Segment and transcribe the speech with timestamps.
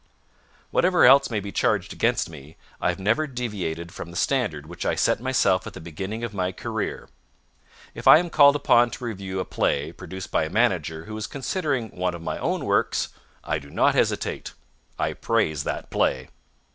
[0.71, 4.83] Whatever else may be charged against me, I have never deviated from the standard which
[4.83, 7.07] I set myself at the beginning of my career.
[7.93, 11.27] If I am called upon to review a play produced by a manager who is
[11.27, 13.09] considering one of my own works,
[13.43, 14.53] I do not hesitate.
[14.97, 16.29] I praise that play.